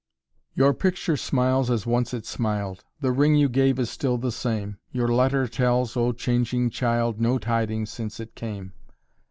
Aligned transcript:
"Your 0.55 0.73
picture 0.73 1.15
smiles 1.15 1.69
as 1.69 1.85
once 1.85 2.11
it 2.11 2.25
smiled; 2.25 2.83
The 3.01 3.11
ring 3.11 3.35
you 3.35 3.47
gave 3.47 3.77
is 3.77 3.91
still 3.91 4.17
the 4.17 4.31
same; 4.31 4.79
Your 4.91 5.07
letter 5.09 5.47
tells, 5.47 5.95
O 5.95 6.11
changing 6.11 6.71
child, 6.71 7.21
No 7.21 7.37
tidings 7.37 7.91
since 7.91 8.19
it 8.19 8.33
came! 8.33 8.73